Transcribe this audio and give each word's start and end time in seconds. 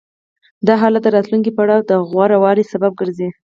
دا 0.67 0.73
حالت 0.81 1.01
د 1.03 1.07
راتلونکي 1.15 1.51
پړاو 1.57 1.81
د 1.89 1.91
غوره 2.09 2.37
والي 2.43 2.63
سبب 2.73 2.91
ګرځي 2.99 3.29